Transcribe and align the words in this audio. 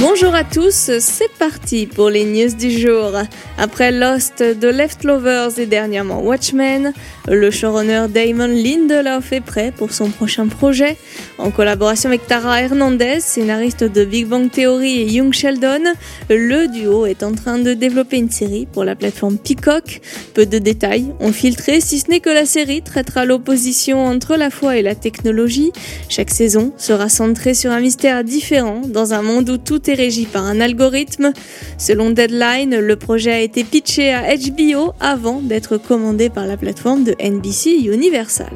Bonjour 0.00 0.34
à 0.34 0.42
tous, 0.42 0.90
c'est 0.98 1.30
parti 1.38 1.86
pour 1.86 2.10
les 2.10 2.24
news 2.24 2.52
du 2.52 2.68
jour. 2.68 3.12
Après 3.56 3.92
Lost, 3.92 4.38
The 4.38 4.64
Leftovers 4.64 5.60
et 5.60 5.66
dernièrement 5.66 6.20
Watchmen, 6.20 6.92
le 7.28 7.50
showrunner 7.52 8.06
Damon 8.08 8.48
Lindelof 8.48 9.32
est 9.32 9.40
prêt 9.40 9.72
pour 9.74 9.92
son 9.92 10.10
prochain 10.10 10.48
projet. 10.48 10.96
En 11.38 11.52
collaboration 11.52 12.08
avec 12.08 12.26
Tara 12.26 12.60
Hernandez, 12.60 13.20
scénariste 13.20 13.84
de 13.84 14.04
Big 14.04 14.26
Bang 14.26 14.50
Theory 14.50 15.00
et 15.00 15.12
Young 15.12 15.32
Sheldon, 15.32 15.84
le 16.28 16.66
duo 16.66 17.06
est 17.06 17.22
en 17.22 17.32
train 17.32 17.58
de 17.58 17.72
développer 17.72 18.16
une 18.16 18.30
série 18.30 18.66
pour 18.66 18.84
la 18.84 18.96
plateforme 18.96 19.38
Peacock. 19.38 20.00
Peu 20.34 20.44
de 20.44 20.58
détails 20.58 21.06
ont 21.20 21.32
filtré, 21.32 21.80
si 21.80 22.00
ce 22.00 22.10
n'est 22.10 22.20
que 22.20 22.30
la 22.30 22.46
série 22.46 22.82
traitera 22.82 23.24
l'opposition 23.24 24.04
entre 24.04 24.36
la 24.36 24.50
foi 24.50 24.76
et 24.76 24.82
la 24.82 24.96
technologie. 24.96 25.70
Chaque 26.08 26.30
saison 26.30 26.72
sera 26.78 27.08
centrée 27.08 27.54
sur 27.54 27.70
un 27.70 27.80
mystère 27.80 28.24
différent 28.24 28.82
dans 28.86 29.14
un 29.14 29.22
monde 29.22 29.48
où 29.50 29.56
tout 29.56 29.83
est 29.88 29.94
régi 29.94 30.26
par 30.26 30.44
un 30.44 30.60
algorithme. 30.60 31.32
Selon 31.78 32.10
Deadline, 32.10 32.78
le 32.78 32.96
projet 32.96 33.32
a 33.32 33.40
été 33.40 33.64
pitché 33.64 34.12
à 34.12 34.36
HBO 34.36 34.92
avant 35.00 35.40
d'être 35.40 35.76
commandé 35.78 36.30
par 36.30 36.46
la 36.46 36.56
plateforme 36.56 37.04
de 37.04 37.14
NBC 37.20 37.70
Universal. 37.92 38.52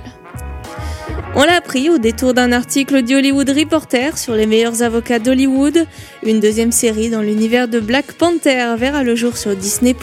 On 1.35 1.45
l'a 1.45 1.57
appris 1.57 1.91
au 1.91 1.99
détour 1.99 2.35
d'un 2.35 2.53
article 2.53 3.03
du 3.03 3.15
Hollywood 3.15 3.51
Reporter 3.51 4.17
sur 4.17 4.35
les 4.35 4.47
meilleurs 4.47 4.83
avocats 4.83 5.19
d'Hollywood. 5.19 5.87
Une 6.25 6.41
deuxième 6.41 6.73
série 6.73 7.11
dans 7.11 7.21
l'univers 7.21 7.69
de 7.69 7.81
Black 7.81 8.13
Panther 8.15 8.75
verra 8.77 9.05
le 9.05 9.15
jour 9.15 9.37
sur 9.37 9.55
Disney+. 9.55 9.95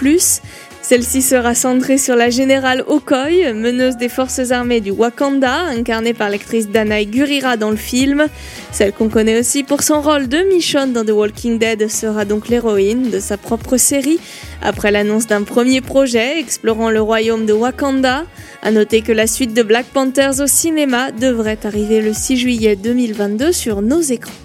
Celle-ci 0.88 1.24
sera 1.24 1.56
centrée 1.56 1.98
sur 1.98 2.16
la 2.16 2.30
générale 2.30 2.84
Okoye, 2.86 3.52
meneuse 3.56 3.98
des 3.98 4.08
forces 4.08 4.52
armées 4.52 4.82
du 4.82 4.92
Wakanda, 4.92 5.52
incarnée 5.76 6.14
par 6.14 6.30
l'actrice 6.30 6.70
Danae 6.70 7.06
Gurira 7.06 7.58
dans 7.58 7.72
le 7.72 7.76
film. 7.76 8.28
Celle 8.72 8.94
qu'on 8.94 9.10
connaît 9.10 9.40
aussi 9.40 9.64
pour 9.64 9.82
son 9.82 10.00
rôle 10.00 10.28
de 10.28 10.38
Michonne 10.54 10.94
dans 10.94 11.04
The 11.04 11.10
Walking 11.10 11.58
Dead 11.58 11.90
sera 11.90 12.24
donc 12.24 12.50
l'héroïne 12.50 13.10
de 13.10 13.20
sa 13.20 13.36
propre 13.36 13.78
série. 13.78 14.20
Après 14.62 14.92
l'annonce 14.92 15.26
d'un 15.26 15.42
premier 15.42 15.82
projet 15.82 16.40
explorant 16.40 16.92
le 16.92 17.02
royaume 17.02 17.48
de 17.48 17.54
Wakanda, 17.54 18.26
à 18.62 18.70
noter 18.70 19.02
que 19.02 19.12
la 19.12 19.26
suite 19.26 19.56
de 19.56 19.64
Black 19.64 19.88
Panthers 19.88 20.40
au 20.40 20.46
cinéma 20.46 21.10
devrait 21.10 21.58
arriver 21.64 22.00
le 22.00 22.14
6 22.14 22.38
juillet 22.38 22.76
2022 22.76 23.52
sur 23.52 23.82
nos 23.82 24.02
écrans. 24.02 24.45